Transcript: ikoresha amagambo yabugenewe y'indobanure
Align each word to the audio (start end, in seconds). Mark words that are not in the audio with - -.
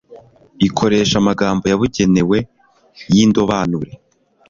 ikoresha 0.67 1.15
amagambo 1.21 1.63
yabugenewe 1.71 2.37
y'indobanure 3.13 3.91